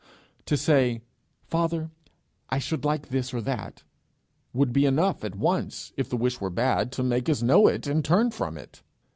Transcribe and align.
To 0.47 0.57
say, 0.57 1.03
'Father, 1.45 1.91
I 2.49 2.57
should 2.57 2.83
like 2.83 3.09
this 3.09 3.35
or 3.35 3.39
that,' 3.41 3.83
would 4.51 4.73
be 4.73 4.87
enough 4.87 5.23
at 5.23 5.35
once, 5.35 5.93
if 5.95 6.09
the 6.09 6.17
wish 6.17 6.41
were 6.41 6.49
bad, 6.49 6.91
to 6.93 7.03
make 7.03 7.29
us 7.29 7.43
know 7.43 7.67
it 7.67 7.85
and 7.85 8.03
turn 8.03 8.31
from 8.31 8.57
it. 8.57 8.81